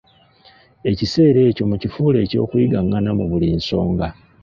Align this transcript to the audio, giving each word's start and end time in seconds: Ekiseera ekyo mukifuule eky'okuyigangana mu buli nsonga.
Ekiseera 0.89 1.39
ekyo 1.49 1.63
mukifuule 1.69 2.17
eky'okuyigangana 2.21 3.09
mu 3.17 3.25
buli 3.29 3.47
nsonga. 3.59 4.07